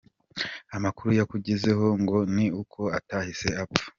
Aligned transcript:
Amakuru 0.77 1.09
yakugezeho 1.19 1.85
ngo 2.01 2.17
ni 2.35 2.45
uko 2.61 2.81
atahise 2.97 3.47
apfa 3.63 3.85